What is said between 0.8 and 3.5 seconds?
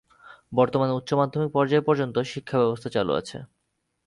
উচ্চ মাধ্যমিক পর্যায় পর্যন্ত শিক্ষা ব্যবস্থা চালু আছে।